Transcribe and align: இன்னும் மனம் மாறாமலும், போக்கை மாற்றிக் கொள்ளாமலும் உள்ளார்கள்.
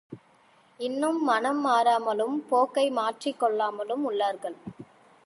இன்னும் 0.79 1.23
மனம் 1.23 1.65
மாறாமலும், 1.65 2.37
போக்கை 2.49 2.89
மாற்றிக் 2.89 3.39
கொள்ளாமலும் 3.39 4.03
உள்ளார்கள். 4.09 4.57